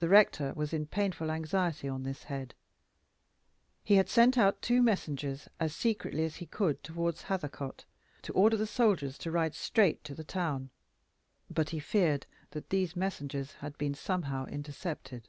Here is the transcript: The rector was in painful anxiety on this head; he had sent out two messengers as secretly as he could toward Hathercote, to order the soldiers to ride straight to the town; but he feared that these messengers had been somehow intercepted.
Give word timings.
The 0.00 0.08
rector 0.10 0.52
was 0.52 0.74
in 0.74 0.84
painful 0.84 1.30
anxiety 1.30 1.88
on 1.88 2.02
this 2.02 2.24
head; 2.24 2.52
he 3.82 3.94
had 3.94 4.10
sent 4.10 4.36
out 4.36 4.60
two 4.60 4.82
messengers 4.82 5.48
as 5.58 5.74
secretly 5.74 6.26
as 6.26 6.36
he 6.36 6.44
could 6.46 6.84
toward 6.84 7.14
Hathercote, 7.18 7.86
to 8.20 8.34
order 8.34 8.58
the 8.58 8.66
soldiers 8.66 9.16
to 9.16 9.30
ride 9.30 9.54
straight 9.54 10.04
to 10.04 10.14
the 10.14 10.24
town; 10.24 10.68
but 11.50 11.70
he 11.70 11.78
feared 11.80 12.26
that 12.50 12.68
these 12.68 12.94
messengers 12.94 13.52
had 13.54 13.78
been 13.78 13.94
somehow 13.94 14.44
intercepted. 14.44 15.26